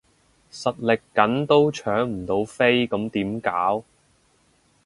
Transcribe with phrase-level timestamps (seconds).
[0.51, 3.83] 實力緊都搶唔到飛咁點搞？